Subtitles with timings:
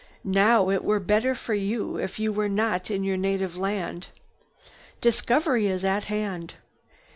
[0.23, 4.07] "Now it were better for you if you were not in your native land.
[4.99, 6.55] Discovery is at hand.